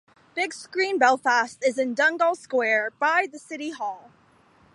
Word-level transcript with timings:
Big 0.33 0.51
Screen 0.51 0.97
Belfast 0.97 1.59
is 1.63 1.77
in 1.77 1.93
Donegall 1.93 2.33
Square 2.35 2.93
by 2.97 3.27
the 3.31 3.37
City 3.37 3.69
Hall. 3.69 4.09